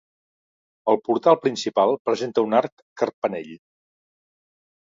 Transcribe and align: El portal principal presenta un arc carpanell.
El 0.93 0.97
portal 1.09 1.37
principal 1.43 1.93
presenta 2.09 2.47
un 2.47 2.57
arc 2.63 2.73
carpanell. 3.03 3.55